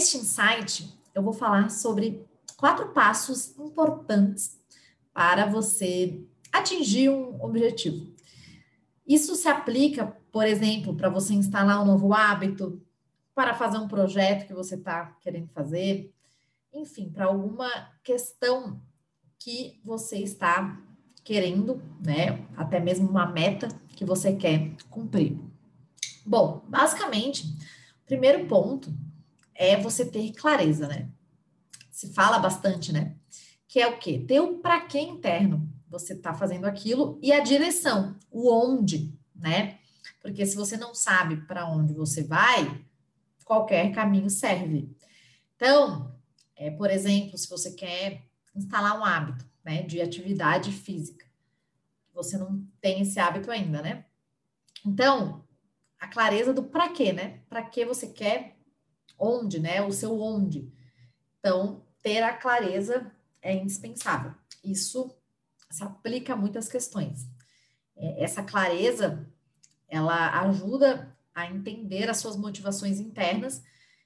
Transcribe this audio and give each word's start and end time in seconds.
Neste 0.00 0.16
insight, 0.16 0.90
eu 1.14 1.22
vou 1.22 1.34
falar 1.34 1.70
sobre 1.70 2.24
quatro 2.56 2.88
passos 2.88 3.54
importantes 3.58 4.58
para 5.12 5.44
você 5.44 6.24
atingir 6.50 7.10
um 7.10 7.38
objetivo. 7.44 8.10
Isso 9.06 9.34
se 9.34 9.46
aplica, 9.46 10.06
por 10.32 10.46
exemplo, 10.46 10.94
para 10.94 11.10
você 11.10 11.34
instalar 11.34 11.82
um 11.82 11.84
novo 11.84 12.14
hábito, 12.14 12.80
para 13.34 13.52
fazer 13.52 13.76
um 13.76 13.88
projeto 13.88 14.46
que 14.46 14.54
você 14.54 14.76
está 14.76 15.14
querendo 15.20 15.48
fazer, 15.48 16.10
enfim, 16.72 17.10
para 17.10 17.26
alguma 17.26 17.68
questão 18.02 18.80
que 19.38 19.78
você 19.84 20.16
está 20.16 20.80
querendo, 21.22 21.82
né? 22.02 22.46
Até 22.56 22.80
mesmo 22.80 23.06
uma 23.06 23.26
meta 23.26 23.68
que 23.88 24.04
você 24.06 24.34
quer 24.34 24.72
cumprir. 24.88 25.38
Bom, 26.24 26.64
basicamente, 26.68 27.44
o 28.02 28.06
primeiro 28.06 28.46
ponto 28.46 28.90
é 29.60 29.76
você 29.76 30.06
ter 30.06 30.32
clareza, 30.32 30.88
né? 30.88 31.10
Se 31.90 32.14
fala 32.14 32.38
bastante, 32.38 32.94
né? 32.94 33.14
Que 33.68 33.78
é 33.78 33.86
o 33.86 33.98
quê? 33.98 34.18
Ter 34.26 34.40
um 34.40 34.58
para 34.58 34.80
quê 34.80 34.98
interno 34.98 35.70
você 35.86 36.14
está 36.14 36.32
fazendo 36.32 36.64
aquilo 36.64 37.18
e 37.20 37.30
a 37.30 37.40
direção, 37.40 38.16
o 38.30 38.50
onde, 38.50 39.14
né? 39.34 39.78
Porque 40.22 40.46
se 40.46 40.56
você 40.56 40.78
não 40.78 40.94
sabe 40.94 41.36
para 41.42 41.68
onde 41.68 41.92
você 41.92 42.24
vai, 42.24 42.82
qualquer 43.44 43.92
caminho 43.92 44.30
serve. 44.30 44.96
Então, 45.56 46.18
é, 46.56 46.70
por 46.70 46.90
exemplo, 46.90 47.36
se 47.36 47.46
você 47.46 47.72
quer 47.72 48.22
instalar 48.56 48.98
um 48.98 49.04
hábito 49.04 49.44
né, 49.62 49.82
de 49.82 50.00
atividade 50.00 50.72
física, 50.72 51.26
você 52.14 52.38
não 52.38 52.66
tem 52.80 53.02
esse 53.02 53.20
hábito 53.20 53.50
ainda, 53.50 53.82
né? 53.82 54.06
Então, 54.86 55.44
a 55.98 56.08
clareza 56.08 56.54
do 56.54 56.62
para 56.62 56.88
quê, 56.88 57.12
né? 57.12 57.40
Para 57.46 57.62
que 57.62 57.84
você 57.84 58.06
quer, 58.06 58.56
onde, 59.20 59.60
né? 59.60 59.82
O 59.82 59.92
seu 59.92 60.20
onde. 60.20 60.72
Então, 61.38 61.84
ter 62.02 62.22
a 62.22 62.36
clareza 62.36 63.12
é 63.42 63.54
indispensável. 63.54 64.34
Isso 64.64 65.14
se 65.70 65.84
aplica 65.84 66.32
a 66.32 66.36
muitas 66.36 66.68
questões. 66.68 67.28
É, 67.96 68.24
essa 68.24 68.42
clareza, 68.42 69.28
ela 69.88 70.40
ajuda 70.40 71.16
a 71.34 71.46
entender 71.46 72.08
as 72.08 72.16
suas 72.16 72.36
motivações 72.36 72.98
internas 72.98 73.62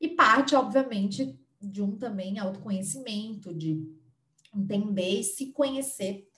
e 0.00 0.08
parte, 0.08 0.54
obviamente, 0.54 1.38
de 1.60 1.82
um 1.82 1.96
também 1.96 2.38
autoconhecimento, 2.38 3.54
de 3.54 3.90
entender 4.54 5.20
e 5.20 5.24
se 5.24 5.52
conhecer 5.52 6.28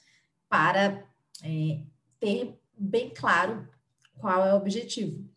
para 0.49 1.05
é, 1.43 1.83
ter 2.21 2.59
bem 2.77 3.11
claro 3.11 3.69
qual 4.19 4.47
é 4.47 4.53
o 4.53 4.57
objetivo. 4.57 5.29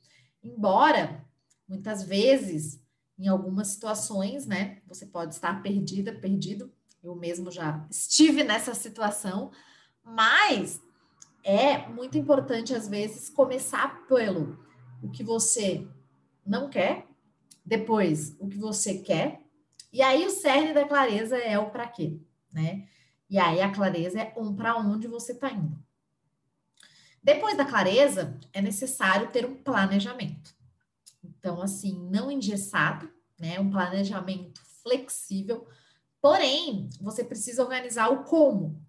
Embora, 0.44 1.24
muitas 1.68 2.04
vezes, 2.04 2.82
em 3.22 3.28
algumas 3.28 3.68
situações, 3.68 4.48
né, 4.48 4.82
você 4.88 5.06
pode 5.06 5.36
estar 5.36 5.62
perdida, 5.62 6.12
perdido, 6.12 6.74
eu 7.04 7.16
mesmo 7.16 7.52
já 7.52 7.86
estive 7.90 8.44
nessa 8.44 8.74
situação, 8.74 9.52
mas 10.04 10.82
é 11.44 11.88
muito 11.88 12.18
importante, 12.18 12.74
às 12.74 12.88
vezes, 12.88 13.30
começar 13.30 14.08
pelo 14.08 14.58
o 15.04 15.10
que 15.12 15.24
você 15.24 15.88
não 16.44 16.68
quer, 16.68 17.08
depois 17.64 18.36
o 18.40 18.48
que 18.48 18.58
você 18.58 18.98
quer, 18.98 19.44
e 19.94 20.02
aí 20.02 20.26
o 20.26 20.32
cerne 20.32 20.74
da 20.74 20.88
clareza 20.88 21.38
é 21.38 21.60
o 21.60 21.70
para 21.70 21.88
quê, 21.88 22.20
né? 22.52 22.88
E 23.30 23.38
aí 23.38 23.62
a 23.62 23.72
clareza 23.72 24.20
é 24.20 24.34
um 24.36 24.56
para 24.56 24.76
onde 24.78 25.08
você 25.08 25.32
está 25.34 25.52
indo. 25.52 25.78
Depois 27.24 27.56
da 27.56 27.66
clareza, 27.66 28.40
é 28.52 28.64
necessário 28.64 29.30
ter 29.30 29.46
um 29.46 29.56
planejamento. 29.56 30.56
Então, 31.42 31.60
assim, 31.60 32.00
não 32.12 32.32
engessado, 32.32 33.12
né? 33.40 33.60
Um 33.60 33.72
planejamento 33.72 34.62
flexível. 34.84 35.68
Porém, 36.22 36.88
você 37.02 37.24
precisa 37.24 37.64
organizar 37.64 38.10
o 38.10 38.24
como, 38.24 38.80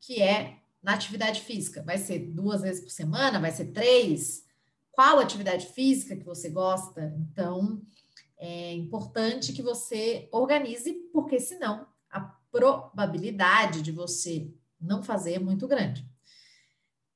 que 0.00 0.20
é 0.20 0.58
na 0.82 0.94
atividade 0.94 1.42
física? 1.42 1.80
Vai 1.84 1.96
ser 1.98 2.18
duas 2.18 2.60
vezes 2.60 2.82
por 2.82 2.90
semana? 2.90 3.38
Vai 3.38 3.52
ser 3.52 3.66
três? 3.66 4.44
Qual 4.90 5.20
atividade 5.20 5.66
física 5.66 6.16
que 6.16 6.24
você 6.24 6.50
gosta? 6.50 7.14
Então, 7.16 7.80
é 8.36 8.72
importante 8.72 9.52
que 9.52 9.62
você 9.62 10.28
organize, 10.32 10.92
porque 11.12 11.38
senão 11.38 11.86
a 12.10 12.20
probabilidade 12.50 13.80
de 13.80 13.92
você 13.92 14.52
não 14.80 15.04
fazer 15.04 15.34
é 15.34 15.38
muito 15.38 15.68
grande. 15.68 16.04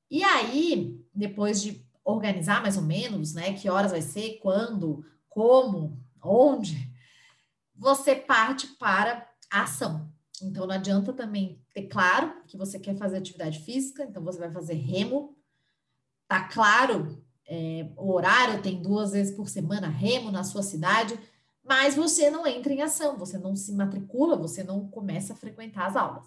E 0.09 0.23
aí, 0.23 0.97
depois 1.13 1.61
de 1.61 1.85
organizar 2.07 2.61
mais 2.61 2.77
ou 2.77 2.83
menos, 2.83 3.33
né, 3.33 3.53
que 3.53 3.69
horas 3.69 3.91
vai 3.91 4.01
ser, 4.01 4.39
quando, 4.41 5.05
como, 5.27 6.01
onde, 6.23 6.89
você 7.75 8.15
parte 8.15 8.67
para 8.79 9.29
a 9.51 9.63
ação. 9.63 10.09
Então, 10.41 10.65
não 10.65 10.75
adianta 10.75 11.11
também 11.11 11.61
ter 11.73 11.87
claro 11.87 12.33
que 12.47 12.57
você 12.57 12.79
quer 12.79 12.95
fazer 12.95 13.17
atividade 13.17 13.59
física, 13.59 14.03
então 14.03 14.23
você 14.23 14.39
vai 14.39 14.51
fazer 14.51 14.75
remo. 14.75 15.35
Tá 16.27 16.47
claro 16.47 17.21
é, 17.45 17.89
o 17.97 18.11
horário, 18.13 18.61
tem 18.61 18.81
duas 18.81 19.11
vezes 19.11 19.35
por 19.35 19.49
semana 19.49 19.87
remo 19.87 20.31
na 20.31 20.43
sua 20.43 20.63
cidade, 20.63 21.17
mas 21.63 21.95
você 21.95 22.29
não 22.29 22.47
entra 22.47 22.71
em 22.71 22.81
ação, 22.81 23.17
você 23.17 23.37
não 23.37 23.55
se 23.55 23.73
matricula, 23.73 24.37
você 24.37 24.63
não 24.63 24.87
começa 24.87 25.33
a 25.33 25.35
frequentar 25.35 25.87
as 25.87 25.95
aulas. 25.95 26.25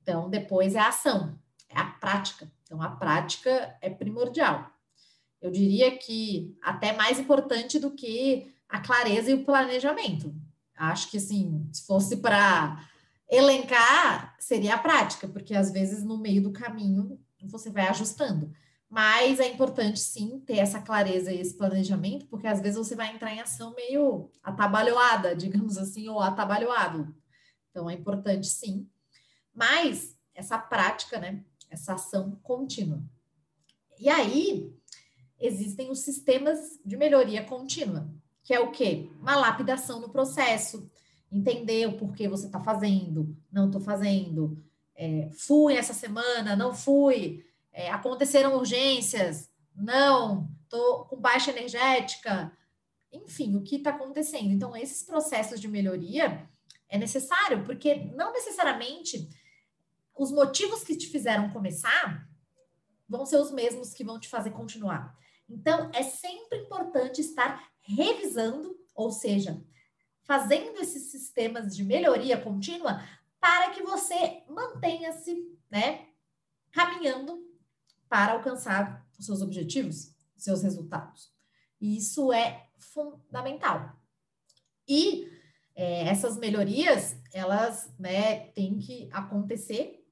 Então, 0.00 0.30
depois 0.30 0.74
é 0.74 0.78
a 0.78 0.88
ação, 0.88 1.36
é 1.68 1.78
a 1.78 1.84
prática. 1.84 2.50
Então, 2.62 2.80
a 2.80 2.90
prática 2.90 3.76
é 3.80 3.90
primordial. 3.90 4.77
Eu 5.40 5.50
diria 5.50 5.96
que 5.96 6.56
até 6.60 6.92
mais 6.92 7.18
importante 7.18 7.78
do 7.78 7.90
que 7.90 8.52
a 8.68 8.80
clareza 8.80 9.30
e 9.30 9.34
o 9.34 9.44
planejamento. 9.44 10.34
Acho 10.76 11.10
que, 11.10 11.16
assim, 11.16 11.68
se 11.72 11.86
fosse 11.86 12.18
para 12.18 12.84
Elencar 13.30 14.34
seria 14.38 14.74
a 14.74 14.78
prática, 14.78 15.28
porque 15.28 15.54
às 15.54 15.70
vezes 15.70 16.02
no 16.02 16.16
meio 16.16 16.42
do 16.42 16.50
caminho 16.50 17.20
você 17.42 17.70
vai 17.70 17.86
ajustando. 17.88 18.50
Mas 18.88 19.38
é 19.38 19.46
importante 19.46 20.00
sim 20.00 20.40
ter 20.40 20.56
essa 20.56 20.80
clareza 20.80 21.30
e 21.30 21.38
esse 21.38 21.54
planejamento, 21.54 22.26
porque 22.26 22.46
às 22.46 22.58
vezes 22.58 22.78
você 22.78 22.96
vai 22.96 23.14
entrar 23.14 23.34
em 23.34 23.40
ação 23.40 23.74
meio 23.74 24.30
atabalhoada, 24.42 25.36
digamos 25.36 25.76
assim, 25.76 26.08
ou 26.08 26.20
atabalhoado. 26.20 27.14
Então 27.70 27.90
é 27.90 27.92
importante 27.92 28.46
sim. 28.46 28.88
Mas 29.54 30.16
essa 30.34 30.56
prática, 30.56 31.18
né? 31.18 31.44
Essa 31.68 31.94
ação 31.94 32.38
contínua. 32.42 33.02
E 34.00 34.08
aí 34.08 34.74
existem 35.40 35.90
os 35.90 36.00
sistemas 36.00 36.78
de 36.84 36.96
melhoria 36.96 37.44
contínua, 37.44 38.08
que 38.42 38.52
é 38.52 38.60
o 38.60 38.70
quê? 38.70 39.10
Uma 39.20 39.36
lapidação 39.36 40.00
no 40.00 40.08
processo 40.08 40.90
entender 41.30 41.86
o 41.86 41.96
porquê 41.96 42.28
você 42.28 42.46
está 42.46 42.58
fazendo, 42.60 43.36
não 43.52 43.66
estou 43.66 43.80
fazendo, 43.80 44.62
é, 44.94 45.28
fui 45.32 45.74
essa 45.74 45.92
semana, 45.92 46.56
não 46.56 46.74
fui, 46.74 47.44
é, 47.72 47.90
aconteceram 47.90 48.56
urgências, 48.56 49.50
não, 49.74 50.48
estou 50.64 51.04
com 51.04 51.16
baixa 51.16 51.50
energética, 51.50 52.50
enfim, 53.12 53.56
o 53.56 53.62
que 53.62 53.76
está 53.76 53.90
acontecendo. 53.90 54.50
Então, 54.50 54.76
esses 54.76 55.02
processos 55.02 55.60
de 55.60 55.68
melhoria 55.68 56.48
é 56.88 56.98
necessário, 56.98 57.64
porque 57.64 57.94
não 58.16 58.32
necessariamente 58.32 59.28
os 60.16 60.32
motivos 60.32 60.82
que 60.82 60.96
te 60.96 61.06
fizeram 61.06 61.50
começar 61.50 62.28
vão 63.08 63.24
ser 63.24 63.36
os 63.36 63.50
mesmos 63.50 63.94
que 63.94 64.04
vão 64.04 64.18
te 64.18 64.28
fazer 64.28 64.50
continuar. 64.50 65.16
Então, 65.48 65.90
é 65.94 66.02
sempre 66.02 66.58
importante 66.58 67.20
estar 67.20 67.70
revisando, 67.80 68.76
ou 68.94 69.10
seja, 69.10 69.62
fazendo 70.24 70.78
esses 70.78 71.10
sistemas 71.10 71.74
de 71.74 71.82
melhoria 71.82 72.38
contínua 72.38 73.02
para 73.40 73.70
que 73.70 73.82
você 73.82 74.42
mantenha-se, 74.48 75.56
né, 75.70 76.08
caminhando 76.70 77.42
para 78.08 78.32
alcançar 78.32 79.06
os 79.18 79.24
seus 79.24 79.40
objetivos, 79.40 80.14
seus 80.36 80.62
resultados. 80.62 81.32
E 81.80 81.96
isso 81.96 82.32
é 82.32 82.68
fundamental. 82.76 83.96
E 84.86 85.30
é, 85.74 86.08
essas 86.08 86.36
melhorias, 86.36 87.16
elas 87.32 87.94
né, 87.98 88.48
têm 88.52 88.78
que 88.78 89.08
acontecer 89.12 90.04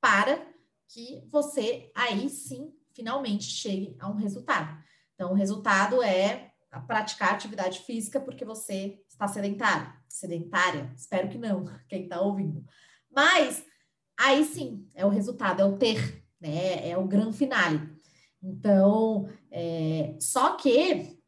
para 0.00 0.44
que 0.88 1.22
você 1.28 1.92
aí 1.94 2.28
sim 2.28 2.74
finalmente 2.94 3.44
chegue 3.44 3.96
a 3.98 4.08
um 4.08 4.14
resultado. 4.14 4.76
Então, 5.14 5.32
o 5.32 5.34
resultado 5.34 6.02
é 6.02 6.50
praticar 6.86 7.34
atividade 7.34 7.80
física 7.80 8.20
porque 8.20 8.44
você 8.44 9.02
está 9.08 9.26
sedentário, 9.26 9.92
sedentária, 10.08 10.92
espero 10.96 11.28
que 11.28 11.38
não, 11.38 11.64
quem 11.88 12.04
está 12.04 12.20
ouvindo. 12.20 12.64
Mas 13.10 13.64
aí 14.18 14.44
sim 14.44 14.86
é 14.94 15.04
o 15.04 15.10
resultado, 15.10 15.60
é 15.60 15.64
o 15.64 15.76
ter, 15.76 16.24
né? 16.40 16.88
É 16.88 16.96
o 16.96 17.06
grande 17.06 17.36
finale. 17.36 17.80
Então, 18.42 19.28
é, 19.50 20.16
só 20.20 20.56
que 20.56 21.18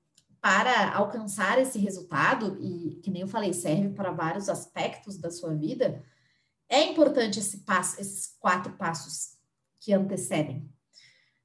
para 0.41 0.93
alcançar 0.95 1.61
esse 1.61 1.79
resultado, 1.79 2.59
e 2.61 3.01
que 3.03 3.11
nem 3.11 3.23
eu 3.23 3.29
falei, 3.29 3.53
serve 3.53 3.91
para 3.91 4.11
vários 4.11 4.49
aspectos 4.49 5.17
da 5.17 5.31
sua 5.31 5.55
vida, 5.55 6.03
é 6.69 6.83
importante 6.85 7.39
esse 7.39 7.59
passo, 7.59 8.01
esses 8.01 8.35
quatro 8.41 8.73
passos 8.73 9.37
que 9.79 9.93
antecedem. 9.93 10.69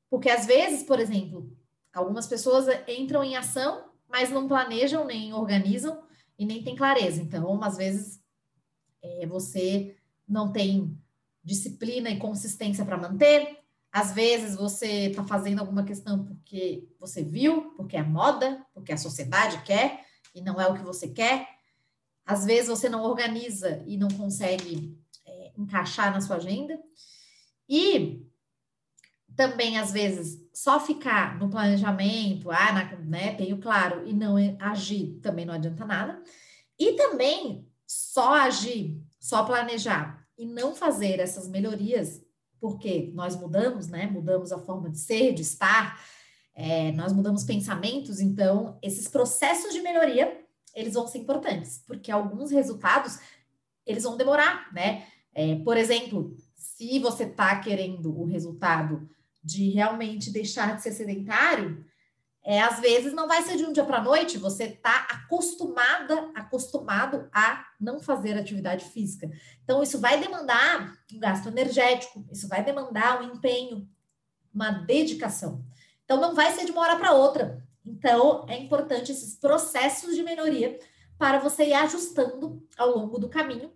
Porque 0.09 0.29
às 0.29 0.45
vezes, 0.45 0.83
por 0.83 0.99
exemplo, 0.99 1.51
algumas 1.93 2.27
pessoas 2.27 2.65
entram 2.87 3.23
em 3.23 3.35
ação, 3.35 3.85
mas 4.07 4.29
não 4.29 4.47
planejam, 4.47 5.05
nem 5.05 5.33
organizam 5.33 6.01
e 6.37 6.45
nem 6.45 6.63
tem 6.63 6.75
clareza. 6.75 7.21
Então, 7.21 7.61
às 7.63 7.77
vezes, 7.77 8.21
é, 9.01 9.25
você 9.25 9.95
não 10.27 10.51
tem 10.51 10.97
disciplina 11.43 12.09
e 12.09 12.19
consistência 12.19 12.85
para 12.85 12.97
manter, 12.97 13.57
às 13.91 14.13
vezes 14.13 14.55
você 14.55 15.07
está 15.07 15.23
fazendo 15.23 15.59
alguma 15.59 15.83
questão 15.83 16.23
porque 16.23 16.87
você 16.99 17.23
viu, 17.23 17.71
porque 17.75 17.97
é 17.97 18.03
moda, 18.03 18.65
porque 18.73 18.91
a 18.91 18.97
sociedade 18.97 19.63
quer 19.63 20.05
e 20.35 20.41
não 20.41 20.59
é 20.59 20.67
o 20.67 20.75
que 20.75 20.83
você 20.83 21.07
quer. 21.07 21.47
Às 22.25 22.45
vezes 22.45 22.69
você 22.69 22.89
não 22.89 23.03
organiza 23.03 23.81
e 23.87 23.97
não 23.97 24.09
consegue 24.09 24.95
é, 25.25 25.51
encaixar 25.57 26.11
na 26.11 26.21
sua 26.21 26.35
agenda. 26.35 26.79
E 27.67 28.26
também, 29.37 29.77
às 29.77 29.91
vezes, 29.91 30.43
só 30.51 30.79
ficar 30.79 31.39
no 31.39 31.49
planejamento, 31.49 32.51
ah, 32.51 32.73
na, 32.73 32.95
né, 32.97 33.35
tenho 33.35 33.59
claro, 33.59 34.05
e 34.05 34.11
não 34.11 34.35
agir 34.59 35.19
também 35.21 35.45
não 35.45 35.53
adianta 35.53 35.85
nada. 35.85 36.21
E 36.77 36.93
também 36.93 37.65
só 37.85 38.33
agir, 38.33 38.99
só 39.19 39.43
planejar 39.43 40.27
e 40.37 40.45
não 40.45 40.75
fazer 40.75 41.19
essas 41.19 41.47
melhorias 41.47 42.21
porque 42.59 43.11
nós 43.13 43.35
mudamos, 43.35 43.87
né? 43.87 44.07
Mudamos 44.07 44.51
a 44.51 44.57
forma 44.57 44.89
de 44.89 44.97
ser, 44.97 45.33
de 45.33 45.43
estar, 45.43 46.01
é, 46.55 46.91
nós 46.93 47.13
mudamos 47.13 47.43
pensamentos, 47.43 48.19
então 48.19 48.79
esses 48.81 49.07
processos 49.07 49.73
de 49.73 49.81
melhoria 49.81 50.43
eles 50.73 50.95
vão 50.95 51.07
ser 51.07 51.19
importantes, 51.19 51.83
porque 51.85 52.11
alguns 52.11 52.51
resultados 52.51 53.19
eles 53.85 54.03
vão 54.03 54.17
demorar, 54.17 54.71
né? 54.73 55.05
É, 55.33 55.55
por 55.57 55.77
exemplo, 55.77 56.35
se 56.55 56.97
você 56.97 57.25
está 57.25 57.59
querendo 57.59 58.19
o 58.19 58.25
resultado 58.25 59.07
de 59.47 59.69
realmente 59.69 60.29
deixar 60.29 60.75
de 60.75 60.83
ser 60.83 60.91
sedentário, 60.91 61.85
é, 62.43 62.61
às 62.61 62.79
vezes 62.79 63.13
não 63.13 63.27
vai 63.27 63.41
ser 63.41 63.55
de 63.55 63.65
um 63.65 63.71
dia 63.71 63.85
para 63.85 63.97
a 63.97 64.03
noite, 64.03 64.37
você 64.37 64.65
está 64.65 65.07
acostumada, 65.09 66.31
acostumado 66.35 67.29
a 67.33 67.65
não 67.79 67.99
fazer 67.99 68.37
atividade 68.37 68.85
física. 68.85 69.29
Então, 69.63 69.81
isso 69.81 69.99
vai 69.99 70.19
demandar 70.19 70.97
um 71.13 71.19
gasto 71.19 71.47
energético, 71.47 72.25
isso 72.31 72.47
vai 72.47 72.63
demandar 72.63 73.21
um 73.21 73.35
empenho, 73.35 73.89
uma 74.53 74.69
dedicação. 74.69 75.63
Então, 76.03 76.19
não 76.19 76.35
vai 76.35 76.51
ser 76.53 76.65
de 76.65 76.71
uma 76.71 76.81
hora 76.81 76.97
para 76.97 77.13
outra. 77.13 77.65
Então, 77.85 78.45
é 78.49 78.57
importante 78.57 79.11
esses 79.11 79.35
processos 79.35 80.13
de 80.13 80.23
melhoria 80.23 80.77
para 81.17 81.39
você 81.39 81.69
ir 81.69 81.73
ajustando 81.73 82.65
ao 82.77 82.89
longo 82.89 83.17
do 83.17 83.29
caminho 83.29 83.71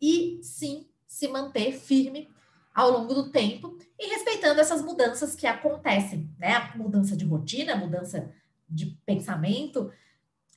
e 0.00 0.40
sim 0.42 0.86
se 1.06 1.28
manter 1.28 1.72
firme 1.72 2.28
ao 2.74 2.90
longo 2.90 3.14
do 3.14 3.30
tempo 3.30 3.78
e 3.98 4.08
respeitando 4.08 4.60
essas 4.60 4.82
mudanças 4.82 5.36
que 5.36 5.46
acontecem, 5.46 6.28
né? 6.36 6.54
A 6.54 6.76
mudança 6.76 7.16
de 7.16 7.24
rotina, 7.24 7.76
mudança 7.76 8.34
de 8.68 8.86
pensamento. 9.06 9.92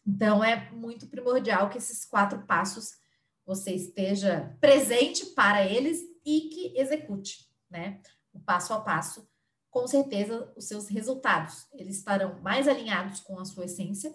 Então, 0.05 0.43
é 0.43 0.71
muito 0.71 1.07
primordial 1.07 1.69
que 1.69 1.77
esses 1.77 2.03
quatro 2.03 2.39
passos 2.47 2.97
você 3.45 3.73
esteja 3.73 4.57
presente 4.59 5.27
para 5.27 5.63
eles 5.63 6.01
e 6.25 6.41
que 6.49 6.73
execute, 6.77 7.47
né? 7.69 8.01
O 8.33 8.39
passo 8.39 8.73
a 8.73 8.81
passo, 8.81 9.29
com 9.69 9.87
certeza 9.87 10.51
os 10.57 10.65
seus 10.65 10.87
resultados, 10.87 11.67
eles 11.73 11.97
estarão 11.97 12.41
mais 12.41 12.67
alinhados 12.67 13.19
com 13.19 13.39
a 13.39 13.45
sua 13.45 13.65
essência 13.65 14.13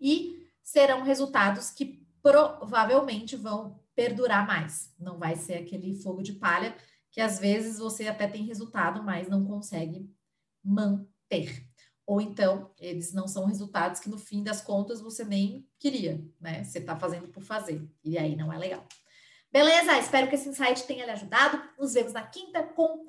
e 0.00 0.48
serão 0.62 1.02
resultados 1.02 1.70
que 1.70 2.04
provavelmente 2.22 3.36
vão 3.36 3.80
perdurar 3.94 4.46
mais. 4.46 4.92
Não 4.98 5.18
vai 5.18 5.36
ser 5.36 5.54
aquele 5.54 5.94
fogo 5.94 6.22
de 6.22 6.32
palha 6.32 6.74
que 7.12 7.20
às 7.20 7.38
vezes 7.38 7.78
você 7.78 8.08
até 8.08 8.26
tem 8.26 8.44
resultado, 8.44 9.02
mas 9.02 9.28
não 9.28 9.44
consegue 9.44 10.10
manter. 10.64 11.64
Ou 12.06 12.20
então, 12.20 12.72
eles 12.78 13.12
não 13.12 13.28
são 13.28 13.44
resultados 13.44 14.00
que 14.00 14.08
no 14.08 14.18
fim 14.18 14.42
das 14.42 14.60
contas 14.60 15.00
você 15.00 15.24
nem 15.24 15.68
queria, 15.78 16.26
né? 16.40 16.64
Você 16.64 16.78
está 16.78 16.96
fazendo 16.96 17.28
por 17.28 17.42
fazer. 17.42 17.86
E 18.02 18.18
aí 18.18 18.34
não 18.34 18.52
é 18.52 18.58
legal. 18.58 18.84
Beleza? 19.52 19.98
Espero 19.98 20.28
que 20.28 20.34
esse 20.34 20.48
insight 20.48 20.84
tenha 20.84 21.04
lhe 21.04 21.10
ajudado. 21.12 21.62
Nos 21.78 21.92
vemos 21.92 22.14
na 22.14 22.22
quinta 22.22 22.62
com 22.62 23.06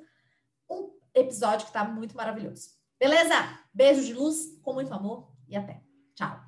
um 0.70 0.92
episódio 1.14 1.64
que 1.64 1.70
está 1.70 1.84
muito 1.84 2.14
maravilhoso. 2.14 2.68
Beleza? 3.00 3.34
Beijo 3.72 4.04
de 4.04 4.12
luz, 4.12 4.58
com 4.62 4.74
muito 4.74 4.92
amor 4.92 5.32
e 5.48 5.56
até. 5.56 5.82
Tchau. 6.14 6.43